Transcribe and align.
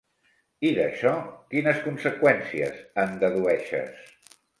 I 0.69 0.69
d'això, 0.77 1.11
quines 1.51 1.81
conseqüències 1.83 2.79
en 3.03 3.13
dedueixes? 3.25 4.09